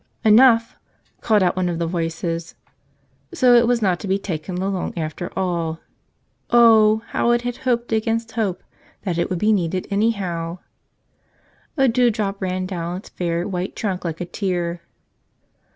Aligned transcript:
"Enough," 0.23 0.77
called 1.21 1.43
out 1.43 1.55
one 1.55 1.69
of 1.69 1.77
the 1.77 1.85
voices. 1.85 2.55
So 3.35 3.53
it 3.53 3.67
was 3.67 3.83
not 3.83 3.99
to 3.99 4.07
be 4.07 4.17
taken 4.17 4.57
along 4.57 4.97
after 4.97 5.31
all! 5.37 5.79
Oh, 6.49 7.03
how 7.09 7.29
it 7.29 7.43
had 7.43 7.57
hoped 7.57 7.91
against 7.91 8.31
hope 8.31 8.63
that 9.03 9.19
it 9.19 9.29
would 9.29 9.37
be 9.37 9.53
needed 9.53 9.85
anyhow! 9.91 10.57
A 11.77 11.87
dew 11.87 12.09
drop 12.09 12.41
ran 12.41 12.65
down 12.65 12.97
its 12.97 13.09
fair 13.09 13.47
white 13.47 13.75
trunk 13.75 14.03
like 14.03 14.19
a 14.19 14.25
tear. 14.25 14.81